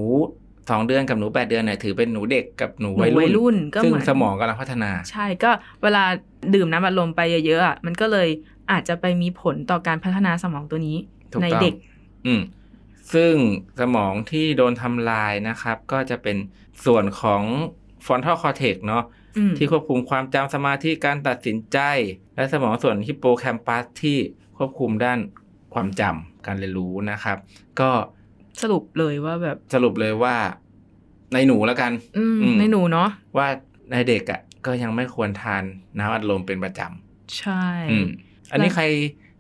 [0.70, 5.52] สองเดือนกับหนูแปดเดือนเนี่ยถือเป็นหนูเด็กกับหนูหนูวัยวัยรุ่รุ่นนก็ซึ่เหงมือนสมองกำลังพัฒนา ใช่ก็
[5.84, 6.04] เวลา
[6.56, 8.30] ดื่มน้ำอัดลมไปเยอะๆอะมันก็เลย
[8.72, 10.98] อาจจะไปมีผลต่อการพัฒนาสมองตัวนี้
[11.32, 11.74] ถูกในต้องเด็ก
[12.28, 12.42] อืม
[13.14, 13.34] ซึ่ง
[13.80, 16.38] สมองที่โดนทำลายนะครับ ก็จะเป็น
[16.86, 17.44] ส่วนของ
[18.06, 19.04] frontal cortex เนาะ
[19.38, 21.80] อืมที่ควบคุมความจำสมาธิการตัดสินใจ
[22.36, 24.18] และสมองส่วนฮิปโปแคมปัสที่
[24.58, 25.20] ควบคุมด้าน
[25.74, 27.38] ความจำการเรียนรู้นะครับ
[27.80, 27.92] ก็
[28.62, 30.36] สรุปเลยว่าแบบสรุปเลยว่า
[31.34, 33.48] ในหนูแล้วกัน อืมอืมในหนูเนาะว่า
[33.92, 35.64] ในเด็กอะ่ะ ก็ยังไม่ควรทาน
[35.98, 36.82] น้ำอัดลมเป็นประจ
[37.38, 38.08] ใช่ำอืม
[38.52, 38.84] อันนี้แล้วใคร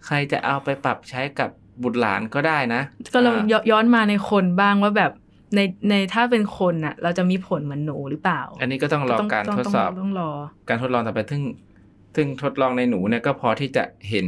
[0.05, 1.49] ใครจะเอาไปปรับใช้กับ
[1.83, 2.81] บุตรหลานก็ได้นะ
[3.13, 5.11] ก็เราอ่าย้อนย้อนมาในคนบ้างว่าแบบ
[5.55, 10.31] ในในถ้าเป็นคนน่ะ เราจะมีผลเหมือนหนูหรือเปล่า อันนี้ก็ต้องรอการต้งทดสอบต้องต้องรอ
[10.69, 11.41] การทดลองต่อไปซึ่ง
[12.15, 14.27] ซึ่งทดลองในหนูเนี่ยก็พอที่จะเห็น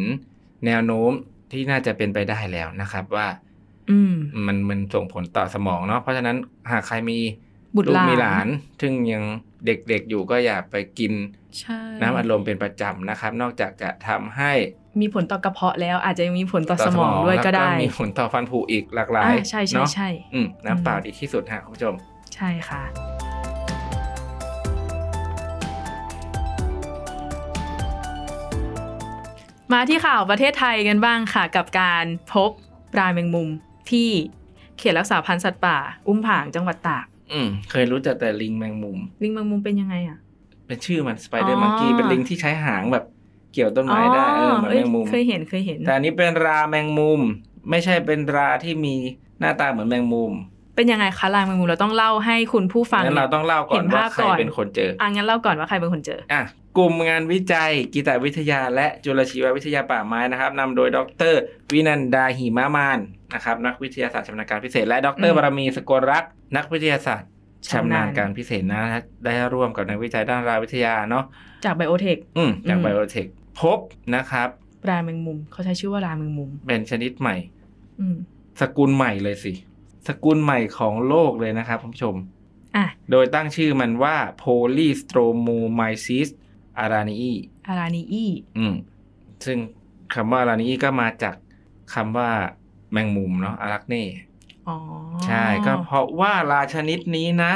[0.65, 1.11] แนวโน้ม
[1.51, 3.27] ที่น่าจะเป็นไปได้แล้วนะครับว่า
[3.89, 4.13] อืม
[4.45, 6.37] มันมันส่งผลต่อสมองเนาะเพราะฉะนั้น
[6.71, 7.17] หากใครมี
[7.75, 8.47] บุตรลูหกลานมีหลาน
[8.81, 9.23] ซึ่งยัง
[9.65, 11.13] เด็กๆอยู่ก็อย่าไปกิน
[11.59, 14.51] ใช่น้ำอัดลมเป็นประจำนะครับ นอกจากจะทำให้
[15.01, 21.93] มีผลต่อกระเพาะแล้วอาจจะยังมีผลต่อสมองด้วยก็ได้แล้วมีผลต่อฟันผุอีกหลากหลายอ่าใช่ใช่เนาะใช่อืมน้ำเปล่าดีที่สุดฮะคุณผู้ชม
[22.35, 23.14] ใช่ค่ะ
[29.75, 32.51] มาที่ข่าวประเทศไทยกันบ้างค่ะ กับการพบ
[32.93, 33.49] ปลาแมงมุม
[33.91, 34.09] ที่
[34.77, 40.17] เขตรักษาพันธุ์สัตว์ป่า อุ้มผางจังหวัดตาก อืมเคยรู้จักแต่ลิงแมงมุม ลิงแมงมุมเป็นยังไงอะ
[40.67, 43.05] เป็นชื่อมันสไปเดอร์อ๋อมังกี้เป็นลิงที่ใช้หางแบบ
[43.53, 47.21] เกี่ยวต้นไม้ได้เออเหมือนอ้แมงมุมเคยเห็นเคยเห็น แต่อันนี้เป็นราแมงมุม
[47.69, 48.95] ไม่ใช่เป็นราที่มี
[49.39, 50.31] หน้าตาเหมือนแมงมุม
[50.75, 56.43] เป็นยังไงคะลายแมงมุมเราต้องเล่าให้คุณผู้ฟังงั้นเราต้องเล่าก่อเห็นนว่าภาพใครก่อนเป็นคนเจออะงั้นเล่าก่อนว่าใครเป็นคนเจออะ
[56.77, 60.99] กลุ่มงานวิจัยกีตวิทยา และจุลชีววิทยาป่าไม้นะครับนำโดยด
[61.31, 61.35] ร
[61.71, 62.99] วินันดาหิมามาน
[63.33, 67.29] นะครับนักวิทยาศาสตร์ชำนาญการพิเศษ และดอืรมบารมีสกลรักษ์นักวิทยาศาสตร์
[67.69, 68.81] ชำชำนานาญญการพิเศษนะ
[69.23, 71.23] ได้ร่วมกับนักวิจัยด้านราวิทยาเนาะ
[71.65, 73.27] จากไบโอเทคอืมจากอืมไบโอเทค
[73.59, 73.79] พบ
[74.15, 74.49] นะครับ
[74.83, 77.35] ปลาแมงมุม เขาใช้ชื่อว่าลาแมงมุม เป็นชนิดใหม่
[77.99, 78.17] อืม
[78.61, 79.53] สกุลใหม่เลยสิ
[80.07, 82.15] สกุลใหม่ของโลกเลยนะครับคุณผู้ชม
[82.75, 84.15] อะโดยตั้งชื่อมันว่า
[86.77, 87.35] Polystromomyces aranii
[87.67, 88.25] อารานีอี
[88.57, 88.73] อืม
[89.45, 89.57] ซึ่ง
[90.13, 91.35] คำว่า aranii ก็มาจาก
[91.93, 92.29] คำว่า
[92.91, 94.05] แมงมุมเนาะอารักเน่
[94.67, 94.75] อ๋อ
[95.25, 97.53] ใช่ก็เพราะว่าราชนิดนี้นะ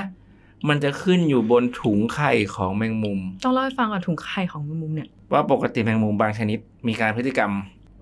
[0.70, 7.52] มันจะขึ้นอยู่บนถุงไข่ของแมงมุม ต้องเล่าให้ฟังก่อนถุงไข่ของแมงมุมเนี่ย ว่าปกติแมงมุมบางชนิดมีการพฤติกรรม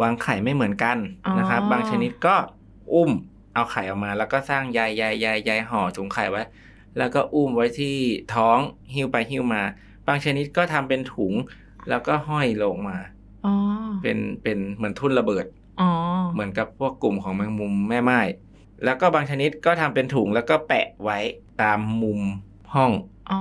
[0.01, 2.35] วางไข่ไม่เหมือนกันอ๋อนะครับ บางชนิดก็
[2.93, 3.11] อุ้ม
[3.53, 6.43] เอาไข่ออกมา แล้วก็สร้างใยใยใยใยห่อถุงไข่ไว้
[6.97, 7.95] แล้วก็อุ้มไว้ที่
[8.33, 8.57] ท้อง
[8.93, 9.63] หิ้วไปหิ้วมา
[10.07, 11.33] บางชนิดก็ทำเป็นถุง
[11.89, 12.97] แล้วก็ห้อยลงมา
[13.45, 13.53] อ๋อ
[14.01, 15.45] เป็นเป็นเหมือนทุ่นระเบิด
[15.81, 15.91] อ๋อ
[16.33, 18.21] เหมือนกับพวกกลุ่มของแมงมุมแม่ไม้
[18.83, 21.17] แล้วก็บางชนิดก็ทำเป็นถุงแล้วก็แปะไว้
[21.61, 22.21] ตามมุม
[22.73, 22.91] ห้อง
[23.31, 23.39] อ๋อ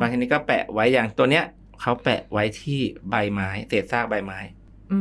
[0.00, 1.44] บางชนิดก็แปะไว้อย่างตัวเนี้ย
[1.80, 2.80] เขาแปะไว้ที่
[3.10, 4.38] ใบไม้เศษซากใบไม้
[4.90, 4.98] อื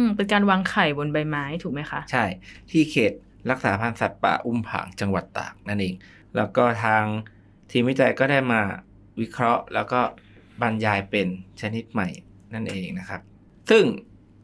[0.00, 2.24] มเป็นการวางไข่บนใบไม้ถูกไหมคะ ใช่
[2.70, 3.12] ที่เขต
[3.50, 5.94] รักษาพันธุ์สัตว์ป่าอุ้มผางจังหวัดตากนั่นเอง
[6.36, 7.04] แล้วก็ทาง
[7.70, 8.60] ทีมวิจัยก็ได้มา
[9.20, 10.00] วิเคราะห์ แล้วก็
[10.62, 11.28] บรรยายเป็น
[11.60, 12.08] ชนิดใหม่
[12.54, 13.20] นั่นเองนะครับ
[13.70, 13.84] ซึ่ง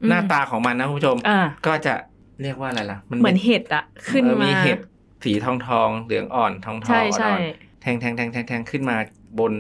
[0.02, 1.94] อืมหน้าตาของมันนะคุณผู้ชมอ่าก็จะ
[2.42, 4.79] เรียกว่าอะไรล่ะเหมือนเห็ดอะขึ้นเออมามีเห็ด
[5.24, 8.96] สีทองทองๆเหลืองอ่อนทองทองใช่ใช่อ่อนๆแทงแทงแทงแทงแทงขึ้นมา
[9.40, 9.52] บน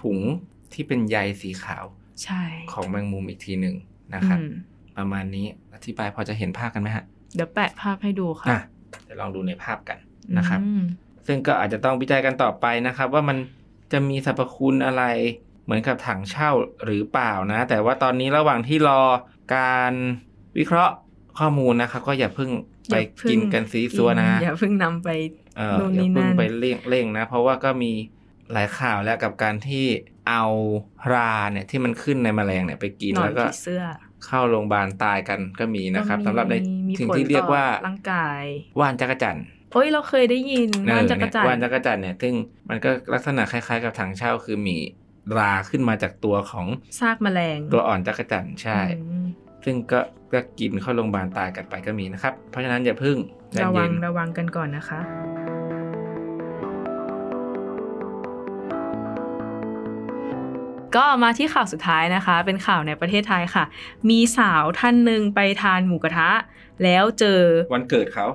[0.00, 0.18] ถุง
[0.72, 1.84] ที่เป็นใยสีขาว
[2.24, 3.76] ใช่ของแมงมุมอีกทีหนึ่ง
[4.14, 4.52] นะครับอืม
[4.98, 8.60] ประมาณนี้อธิบายพอจะเห็นภาพกันไหมฮะ เดี๋ยวแปะภาพให้ดูค่ะอะ
[9.04, 9.98] เดี๋ยวลองดูในภาพกัน
[10.38, 10.82] นะครับอืม
[11.26, 13.36] ซึ่งก็อาจจะต้องวิจัยกันต่อไปนะครับ ว่ามัน
[13.92, 15.02] จะมีสรรพคุณอะไร
[15.68, 16.50] เหมือนกับถังเช่า
[16.84, 19.02] หรือเปล่านะ แต่ว่าตอนนี้ระหว่างที่รอ
[19.56, 19.92] การ
[20.58, 20.94] วิเคราะห์
[21.38, 22.50] ข้อมูลนะครับ ก็อย่าเพิ่ง
[22.90, 25.08] ไปอย่าเพิ่งกินกันซีซัวนะ อย่าเพิ่งนำไป
[25.56, 27.92] เออนู่นอย่านี่เพิ่งนั่นไปเร่งเร่งนะ เพราะว่าก็มี
[28.52, 29.86] หลายข่าวแล้วกับการที่
[30.28, 30.44] เอา
[31.12, 33.82] ราเนี่ยที่มันขึ้นในแมลงเนี่ยไปกินหนอนแล้วก็ผีเสื้อ
[34.26, 36.54] เข้าโรงพยาบาลตายกันก็มีนะครับก็มีสำหรับใน
[36.88, 38.42] มีสิ่งผลที่เรียกต่อว่าร่างกาย
[38.80, 42.34] ว่านจักรจันทร์โอ้ยเราเคยได้ยินว่านจักรจันทว่านร์จักรจันทร์เนี่ย ซึ่ง
[42.68, 44.76] มันก็ลักษณะคล้ายๆกับถังเช่าคือมี
[45.38, 46.66] ราขึ้นมาจากตัวของ
[47.00, 49.26] ซากแมลง ตัวอ่อนจักรจันทร์ใช่อืม
[49.64, 50.00] ซึ่งก็
[50.32, 53.16] ก็กินเข้าโรงพยาบาลตายกันไปก็มีนะครับ เพราะฉะนั้นอย่าพึ่ง
[53.52, 55.00] ใจระวัเย็งนระวังกันก่อนนะคะ
[60.96, 63.64] ก็มาที่ข่าวสุดท้ายนะคะ เป็นข่าวในประเทศไทยค่ะ
[64.10, 66.30] มีสาวท่านหนึ่งไปทานหมูกระทะ
[66.82, 67.40] แล้วเจอ
[67.74, 68.26] วันเกิดเขา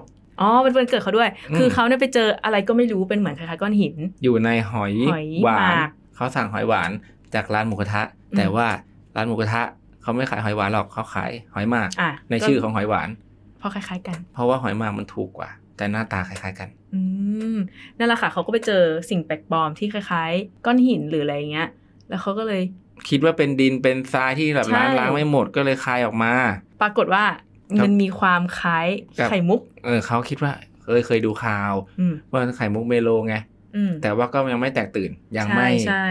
[0.42, 5.90] อ๋อเป็นวันเกิดเขาด้วยอืมคือเขาเนี่ยไปเจออะไรก็ไม่รู้เป็นเหมือนคล้ายๆก้อนหิน อยู่ในหอยหอยหวาหนมาก
[6.24, 6.92] เขาสั่งหอยหวาน
[7.36, 8.68] จากร้านหมูกระทะอืมแต่ว่า
[9.16, 9.62] ร้านหมูกระทะ
[10.02, 13.10] เขาไม่ขายหอยหวานหรอกเขาขายหอยหมากอะในชื่อของหอยหวาน
[13.60, 17.02] เพราะคล้ายๆกัน เพราะว่าหอยหมากมันถูกกว่า แต่หน้าตาคล้ายๆกัน อื
[17.56, 17.58] ม
[17.98, 21.70] นั่นแหละค่ะเขาก็ไปเจอสิ่งแปลกปลอมที่คล้ายๆ ก้อนหินหรืออะไรเงี้ย
[22.10, 22.62] แล้วเขาก็เลย
[23.10, 26.34] คิดว่าเป็นดินเป็นทรายที่แบบใช่ล้างล้างไม่หมดก็เลยคายออกมา
[26.82, 27.24] ปรากฏว่า
[27.80, 28.88] ครับมันมีความคล้าย
[29.20, 33.53] ครับไข่มุก เออเขาคิดว่าเคยเคยดูข่าวอืมว่าไข่มุกเมโลไงอืม
[34.02, 36.08] แต่ว่าก็ยังไม่แตกตื่น ยังใช่ไม่ใช่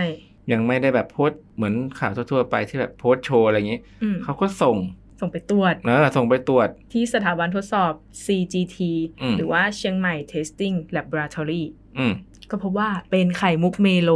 [0.53, 4.77] ยังไม่ได้แบบโพสต์เหมือนข่าวทั่วๆไปที่แบบโพสต์โชว์อะไรอย่างนี้อืมเขาก็ส่ง
[5.21, 7.93] ส่งไปตรวจเออส่งไปตรวจ ที่สถาบันทดสอบ
[8.27, 8.77] CGT
[9.23, 11.63] อืมหรือว่าเชียงใหม่ Testing Laboratory
[11.99, 12.13] อืม
[12.51, 14.11] ก็พบว่าเป็นไข่มุกเมโล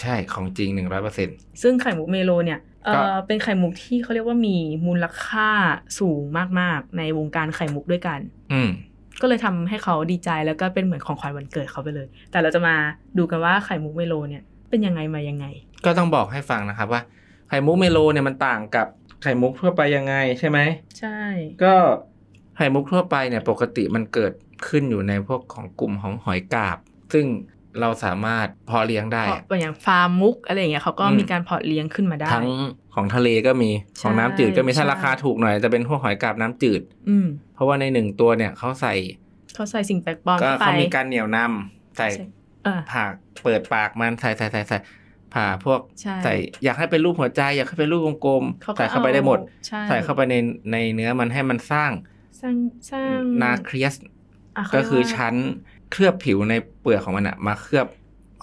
[0.00, 5.50] ใช่ของจริงหนึ่งร้อยเปอร์เซ็นต์ซึ่งไข่มุกเมโลเนี่ยเอก็อเป็นไข่มุกที่เขาเรียกว่ามีมูลค่า
[5.98, 6.22] สูง
[6.60, 8.20] มากๆ ในวงการไข่มุกด้วยกัน
[8.52, 8.70] อืม
[9.20, 12.74] ก็เลยทำให้เขาดีใจแล้วก็เป็นเหมือนของขวัญวันเกิดเขาไปเลย แต่เราจะมา
[13.18, 15.46] ดูกันว่าไข่มุกเมโลเนี่ยเป็นยังไงมายังไง
[15.84, 17.02] ก็ต้องบอกให้ฟังนะครับว่า
[17.48, 18.86] ไข่มุกเมโลเนี่ยมันต่างกับ
[19.22, 20.58] ไข่มุกทั่วไปยังไงใช่ไหม
[20.98, 21.18] ใช่
[21.64, 21.74] ก็
[22.56, 24.32] ไข่มุกทั่วไปเนี่ยปกติมันเกิด
[24.68, 26.78] ขึ้นอยู่ในพวกของกลุ่มของหอยกาบ
[27.12, 27.26] ซึ่ง
[27.80, 32.46] เราสามารถเพาะเลี้ยงได้เพราะอย่างฟาร์มมุกอะไรอย่างเงี้ยเขาก็อืมมีการเพาะเลี้ยงขึ้นมาได้ ทั้ง
[32.94, 38.94] ของทะเลก็มีใช่ของน้ำจืดก็มีถ้าใช่ราคาถูกหน่อยจะเป็นพวกหอยกาบน้ำจืด อืมเพราะว่าในหนึ่งตัวเนี่ยเขาใส่
[39.54, 42.26] เขาใส่สิ่งแปลกปลอมก็เข้าไปเขามีการเหนียวนำใส่ใช่
[42.64, 44.78] เออผากเปิดปากมันใส่ใส่ใส่ใส่
[45.34, 50.34] ผ่าพวกใช่ใส่อยากให้เป็นรูปหัวใจ อยากให้เป็นรูปกลมเขาๆก็ใส่เข้าไปได้หมดใช่ใส่เข้าไปใน
[50.72, 51.90] ในเนื้อมันให้มันสร้าง
[52.40, 52.56] สร้าง
[52.90, 55.34] สร้างนาเคลียสะเขาก็เรียคือว่าชั้น
[55.90, 57.86] เคลือบผิวในเปลือกของมันอะมาเคลือบ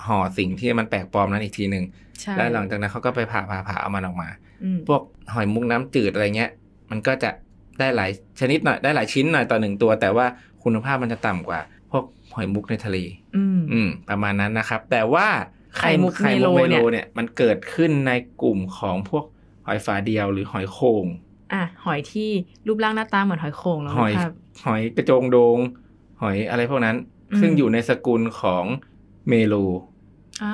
[0.06, 1.84] ห่อสิ่งที่มันแปลกปลอมนั้นอีกทีหนึ่ง
[2.22, 4.30] ใช่แล้วหลังจากนั้นเขาก็ไปผ่าผ่าผ่าเอามันออกมา
[4.64, 5.02] อืมพวก
[5.34, 6.52] หอยมุกน้ำจืดอะไรเงี้ย
[6.92, 7.30] มันก็จะ
[7.80, 10.26] ได้หลายชนิดหน่อยได้หลายชิ้นหน่อยต่อหนึ่งตัว แต่ว่า
[10.64, 11.60] คุณภาพมันจะต่ำกว่า
[11.92, 12.04] พวก
[12.36, 12.98] หอยมุกในทะเล
[13.36, 15.28] อืมอืมประมาณนั้นนะครับ แต่ว่า
[15.78, 19.26] ไข่มุกไข่มุกเมเมโลโลเนี่ยเนี่ย มันเกิดขึ้นในกลุ่มของพวก
[19.66, 21.06] หอยฝาเดียวหรือหอยโข่ง
[21.54, 22.30] อะหอยที่
[22.68, 24.32] รูปร่างหน้าตาเหมือนหอยโข่งแล้วหอยนะครับ
[24.66, 25.60] หอยกระโจงโดง
[26.22, 28.66] หอยอะไรพวกนั้นอืม ซึ่งอยู่ในสกุลของ
[29.30, 29.56] เมโล
[30.44, 30.54] อ่า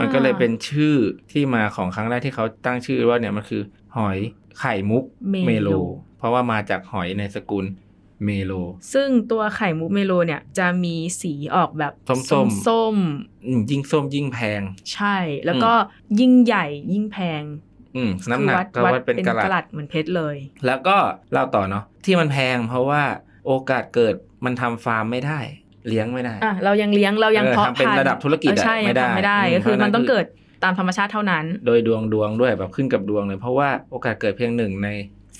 [0.00, 0.96] มันก็เลยเป็นชื่อ
[1.32, 3.62] ที่มาของครั้งแรกที่เขาตั้งชื่อว่าเนี่ยมันคือ
[3.96, 4.18] หอย
[4.60, 5.04] ไข่มุก
[5.46, 5.68] เมโล
[6.18, 7.64] เพราะว่ามาจากหอยในสกุล
[8.24, 8.52] เมโล
[8.94, 12.96] ซึ่งตัวไข่มุกเมโลเนี่ยจะมีสีออกแบบส้มๆส้ม
[13.46, 15.72] อืมยิ่งส้มยิ่งแพงๆใช่ แล้วก็
[16.20, 17.42] ยิ่งใหญ่ยิ่งแพง
[17.96, 20.96] อืมน้ำหนักก็คือวัดเป็นกะรัต กะรัตเหมือนเพชรเลย แล้วก็
[21.32, 23.02] เล่าต่อเนาะที่มันแพงเพราะว่า
[23.46, 25.40] โอกาสเกิดมันทำฟาร์มไม่ได้
[25.88, 30.26] เลี้ยงไม่ได้อะเรายังเลี้ยงเรายังเออเพาะทำเป็นพันธุ์ระดับธุรกิจเอออะใช่ไม่ได้ทำไม่ได้อืมก็คือเพราะฉะนั้มันนต้องคือเกิด
[30.64, 34.88] ตามธรรมชาติเท่านั้น โดยดวงดวงด้วยแบบขึ้นกับดวงเลยเพราะว่าโอกาสเกิดเพียงหนึ่งใน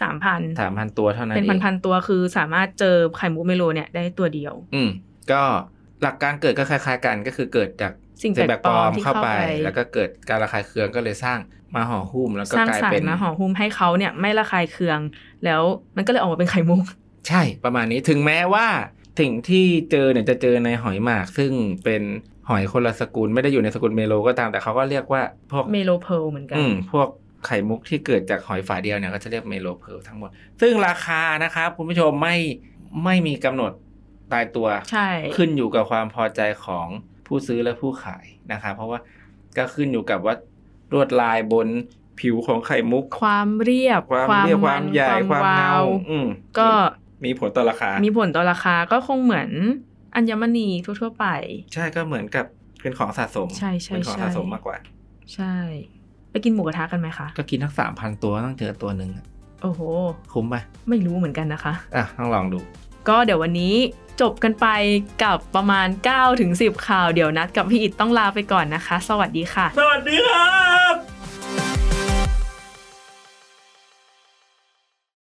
[0.02, 4.90] สามพันสามพันตัวเท่านั้นเป็นเองพันๆตัวคือสามารถเจอไข่มุกเมโลเนี่ยได้ตัวเดียว อืม
[5.32, 5.42] ก็
[6.02, 11.38] หลักการเกิดก็คล้ายๆกันก็คือเกิดจากสิ่งแปลกปลอมที่เข้าเข้าไปไป แล้วก็เกิดการระคายเคืองก็เลยสร้าง
[11.74, 15.00] มาห่อหุ้มแล้วก็สร้างกลายสารเป็นมาห่อหุ้มให้เขาเนี่ยไม่ระคายเคือง
[15.44, 15.62] แล้ว
[15.96, 16.85] มันก็เลยออกมาเป็นไข่มุก
[17.28, 18.66] ใช่ประมาณนี้ถึงแม้ว่า
[19.20, 21.52] สิ่งที่เจอเนี่ยจะเจอในหอยหมาก ซึ่ง
[21.85, 22.02] เป็น
[22.48, 27.09] หอยคนละสกุลไม่ได้อยู่ในสกุล Melo ก็ตามแต่เขาก็เรียกว่าพวก Melo pearl เหมือนกันอืมพวก
[27.46, 32.37] ไข่มุกที่เกิดจากหอยฝาเดียวเนี่ยก็จะเรียก Melo pearl ทั้งหมด ซึ่งราคานะครับคุณผู้ชมไม่
[33.05, 33.72] ไม่มีกำหนด
[34.33, 36.87] ตายตัวใช่ขึ้นอยู่กับความพอใจของ
[37.26, 38.98] ผู้ซื้อและผู้ขายนะครับเพราะว่า
[39.57, 40.35] ก็ขึ้นอยู่กับว่า
[40.92, 41.68] ลวดลายบน
[42.20, 46.26] ผิวของไข่มุก ความเรียบ ความเรียบความใหญ่ความเงาวอืม
[46.59, 46.70] ก็
[47.24, 49.50] มีผลต่อราคา มีผลต่อราคาก็คงเหมือน
[50.16, 51.26] อัญมณีทั่วๆไป
[51.74, 52.46] ใช่ก็เหมือนกับ
[52.83, 54.76] เป็นของสะสมใช่ใช่เป็นของใช่สะสมมากกว่า
[55.35, 55.55] ใช่
[56.31, 59.24] ไปกินหมูกระทะกันไหมคะ ก็กินทั้งสามพันตัวต้องเจอตัวหนึ่งอะ
[59.62, 59.81] โอ้โห
[60.33, 60.57] คุ้มไหม
[60.88, 62.59] ไม่รู้เหมือนกันนะคะ อะต้องลองดู
[63.09, 63.74] ก็เดี๋ยววันนี้
[64.20, 64.66] จบกันไป
[65.24, 70.50] กับประมาณ9ถึง10 ข่าวเดี๋ยวนัดกับพี่อิดต้องลาไปก่อนนะคะ สวัสดีค่ะ สวัสดีครั
[70.92, 71.15] บ